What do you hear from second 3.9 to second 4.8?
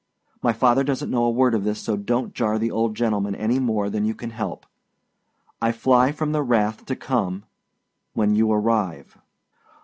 you can help.